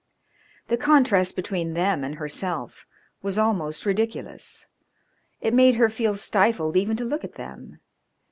The 0.69 0.77
contrast 0.81 1.35
between 1.35 1.75
them 1.75 2.03
and 2.03 2.15
herself 2.15 2.87
was 3.21 3.37
almost 3.37 3.85
ridiculous. 3.85 4.65
It 5.41 5.53
made 5.53 5.75
her 5.75 5.89
feel 5.89 6.15
stifled 6.15 6.75
even 6.75 6.97
to 6.97 7.05
look 7.05 7.23
at 7.23 7.35
them. 7.35 7.79